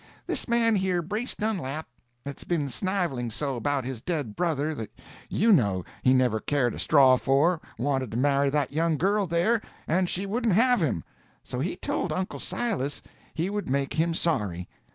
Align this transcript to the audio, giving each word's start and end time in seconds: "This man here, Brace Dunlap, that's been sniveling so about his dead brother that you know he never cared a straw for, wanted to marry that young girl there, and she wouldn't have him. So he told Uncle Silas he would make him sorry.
"This 0.25 0.47
man 0.47 0.77
here, 0.77 1.03
Brace 1.03 1.35
Dunlap, 1.35 1.85
that's 2.23 2.43
been 2.43 2.69
sniveling 2.69 3.29
so 3.29 3.55
about 3.55 3.85
his 3.85 4.01
dead 4.01 4.35
brother 4.35 4.73
that 4.73 4.89
you 5.29 5.51
know 5.53 5.85
he 6.01 6.11
never 6.11 6.39
cared 6.39 6.73
a 6.73 6.79
straw 6.79 7.17
for, 7.17 7.61
wanted 7.77 8.09
to 8.09 8.17
marry 8.17 8.49
that 8.49 8.71
young 8.73 8.97
girl 8.97 9.27
there, 9.27 9.61
and 9.87 10.09
she 10.09 10.25
wouldn't 10.25 10.55
have 10.55 10.81
him. 10.81 11.03
So 11.43 11.59
he 11.59 11.75
told 11.75 12.11
Uncle 12.11 12.39
Silas 12.39 13.03
he 13.35 13.51
would 13.51 13.69
make 13.69 13.93
him 13.93 14.15
sorry. 14.15 14.67